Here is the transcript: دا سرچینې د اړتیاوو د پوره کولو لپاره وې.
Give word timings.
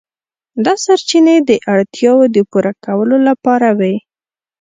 دا 0.65 0.73
سرچینې 0.83 1.35
د 1.49 1.51
اړتیاوو 1.73 2.25
د 2.35 2.37
پوره 2.51 2.73
کولو 2.85 3.17
لپاره 3.27 3.67
وې. 3.79 3.95